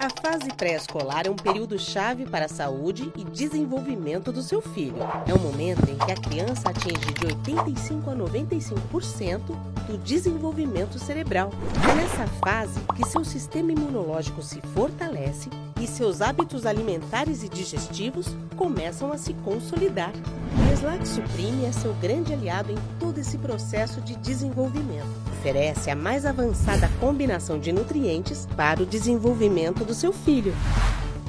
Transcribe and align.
A 0.00 0.08
fase 0.22 0.48
pré-escolar 0.56 1.26
é 1.26 1.30
um 1.30 1.34
período 1.34 1.76
chave 1.76 2.24
para 2.24 2.44
a 2.44 2.48
saúde 2.48 3.12
e 3.16 3.24
desenvolvimento 3.24 4.30
do 4.30 4.42
seu 4.42 4.62
filho. 4.62 4.98
É 5.26 5.34
um 5.34 5.38
momento 5.38 5.90
em 5.90 5.96
que 5.96 6.12
a 6.12 6.14
criança 6.14 6.70
atinge 6.70 7.12
de 7.14 7.26
85 7.26 8.08
a 8.08 8.14
95% 8.14 9.40
do 9.88 9.98
desenvolvimento 9.98 11.00
cerebral. 11.00 11.50
É 11.82 11.94
nessa 11.96 12.28
fase 12.38 12.78
que 12.94 13.08
seu 13.08 13.24
sistema 13.24 13.72
imunológico 13.72 14.40
se 14.40 14.60
fortalece 14.72 15.50
e 15.80 15.86
seus 15.88 16.22
hábitos 16.22 16.64
alimentares 16.64 17.42
e 17.42 17.48
digestivos 17.48 18.28
começam 18.56 19.12
a 19.12 19.18
se 19.18 19.34
consolidar. 19.34 20.12
O 20.12 20.74
Slack 20.74 21.08
Supreme 21.08 21.64
é 21.64 21.72
seu 21.72 21.92
grande 21.94 22.32
aliado 22.32 22.70
em 22.70 22.97
todo 23.18 23.20
esse 23.20 23.38
processo 23.38 24.00
de 24.00 24.14
desenvolvimento. 24.16 25.08
Oferece 25.38 25.90
a 25.90 25.96
mais 25.96 26.24
avançada 26.24 26.88
combinação 27.00 27.58
de 27.58 27.72
nutrientes 27.72 28.46
para 28.56 28.82
o 28.82 28.86
desenvolvimento 28.86 29.84
do 29.84 29.92
seu 29.92 30.12
filho. 30.12 30.54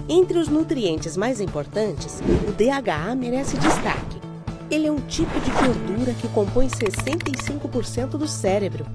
Entre 0.07 0.37
os 0.37 0.47
nutrientes 0.47 1.17
mais 1.17 1.41
importantes, 1.41 2.21
o 2.47 2.51
DHA 2.51 3.15
merece 3.15 3.57
destaque. 3.57 4.19
Ele 4.69 4.87
é 4.87 4.91
um 4.91 5.01
tipo 5.01 5.39
de 5.41 5.49
gordura 5.51 6.13
que 6.13 6.27
compõe 6.27 6.67
65% 6.67 8.09
do 8.09 8.27
cérebro 8.27 8.85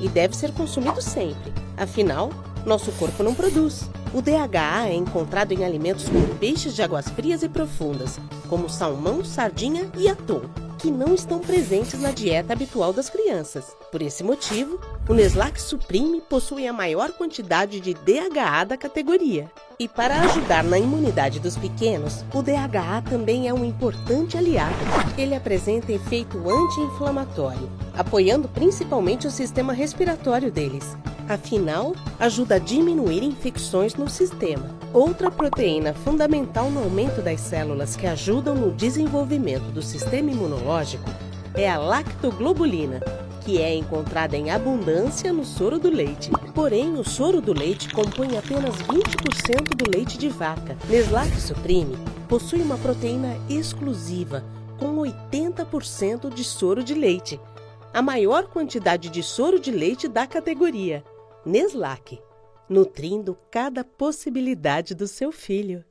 e 0.00 0.08
deve 0.08 0.34
ser 0.34 0.52
consumido 0.52 1.02
sempre. 1.02 1.52
Afinal, 1.76 2.30
nosso 2.64 2.90
corpo 2.92 3.22
não 3.22 3.34
produz. 3.34 3.90
O 4.14 4.22
DHA 4.22 4.88
é 4.88 4.94
encontrado 4.94 5.52
em 5.52 5.64
alimentos 5.64 6.08
como 6.08 6.34
peixes 6.36 6.74
de 6.74 6.82
águas 6.82 7.08
frias 7.10 7.42
e 7.42 7.48
profundas, 7.48 8.18
como 8.48 8.68
salmão, 8.68 9.22
sardinha 9.22 9.86
e 9.98 10.08
atum, 10.08 10.40
que 10.78 10.90
não 10.90 11.14
estão 11.14 11.40
presentes 11.40 12.00
na 12.00 12.10
dieta 12.10 12.54
habitual 12.54 12.90
das 12.90 13.10
crianças. 13.10 13.76
Por 13.92 14.00
esse 14.00 14.24
motivo, 14.24 14.80
o 15.06 15.12
Neslac 15.12 15.60
Supreme 15.60 16.22
possui 16.22 16.66
a 16.66 16.72
maior 16.72 17.12
quantidade 17.12 17.80
de 17.80 17.92
DHA 17.92 18.64
da 18.64 18.78
categoria. 18.78 19.50
E 19.78 19.86
para 19.86 20.22
ajudar 20.22 20.64
na 20.64 20.78
imunidade 20.78 21.38
dos 21.38 21.58
pequenos, 21.58 22.24
o 22.32 22.42
DHA 22.42 23.02
também 23.10 23.46
é 23.46 23.52
um 23.52 23.64
importante 23.64 24.38
aliado. 24.38 24.74
Ele 25.18 25.34
apresenta 25.34 25.92
efeito 25.92 26.38
anti-inflamatório, 26.48 27.70
apoiando 27.96 28.48
principalmente 28.48 29.26
o 29.26 29.30
sistema 29.30 29.74
respiratório 29.74 30.50
deles. 30.50 30.96
Afinal, 31.28 31.94
ajuda 32.18 32.54
a 32.54 32.58
diminuir 32.58 33.22
infecções 33.22 33.94
no 33.94 34.08
sistema. 34.08 34.74
Outra 34.94 35.30
proteína 35.30 35.92
fundamental 35.92 36.70
no 36.70 36.82
aumento 36.82 37.20
das 37.20 37.42
células 37.42 37.94
que 37.94 38.06
ajudam 38.06 38.54
no 38.54 38.70
desenvolvimento 38.72 39.70
do 39.70 39.82
sistema 39.82 40.30
imunológico 40.30 41.04
é 41.52 41.68
a 41.68 41.76
lactoglobulina, 41.76 43.00
que 43.44 43.60
é 43.60 43.74
encontrada 43.74 44.38
em 44.38 44.50
abundância 44.50 45.30
no 45.30 45.44
soro 45.44 45.78
do 45.78 45.90
leite. 45.90 46.30
Porém, 46.54 46.94
o 46.94 47.04
soro 47.04 47.42
do 47.42 47.52
leite 47.52 47.92
compõe 47.92 48.38
apenas 48.38 48.76
20% 48.76 49.76
do 49.76 49.90
leite 49.94 50.16
de 50.16 50.30
vaca. 50.30 50.78
Neslac 50.88 51.38
Supreme 51.38 51.98
possui 52.26 52.62
uma 52.62 52.78
proteína 52.78 53.36
exclusiva, 53.50 54.42
com 54.78 54.96
80% 54.96 56.32
de 56.32 56.42
soro 56.42 56.82
de 56.82 56.94
leite, 56.94 57.38
a 57.92 58.00
maior 58.00 58.44
quantidade 58.44 59.10
de 59.10 59.22
soro 59.22 59.60
de 59.60 59.70
leite 59.70 60.08
da 60.08 60.26
categoria. 60.26 61.04
Neslac, 61.44 62.20
nutrindo 62.68 63.38
cada 63.50 63.84
possibilidade 63.84 64.94
do 64.94 65.06
seu 65.06 65.32
filho. 65.32 65.84